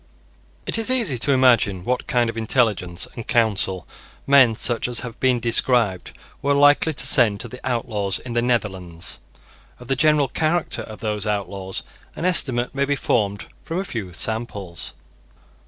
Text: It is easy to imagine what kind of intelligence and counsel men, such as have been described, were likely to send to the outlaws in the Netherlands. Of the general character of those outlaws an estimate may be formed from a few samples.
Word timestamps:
It 0.65 0.79
is 0.79 0.89
easy 0.89 1.19
to 1.19 1.31
imagine 1.31 1.83
what 1.83 2.07
kind 2.07 2.27
of 2.27 2.35
intelligence 2.35 3.07
and 3.13 3.27
counsel 3.27 3.87
men, 4.25 4.55
such 4.55 4.87
as 4.87 5.01
have 5.01 5.19
been 5.19 5.39
described, 5.39 6.17
were 6.41 6.55
likely 6.55 6.91
to 6.95 7.05
send 7.05 7.39
to 7.41 7.47
the 7.47 7.59
outlaws 7.63 8.17
in 8.17 8.33
the 8.33 8.41
Netherlands. 8.41 9.19
Of 9.79 9.89
the 9.89 9.95
general 9.95 10.27
character 10.27 10.81
of 10.81 11.01
those 11.01 11.27
outlaws 11.27 11.83
an 12.15 12.25
estimate 12.25 12.73
may 12.73 12.85
be 12.85 12.95
formed 12.95 13.45
from 13.61 13.77
a 13.77 13.85
few 13.85 14.11
samples. 14.11 14.93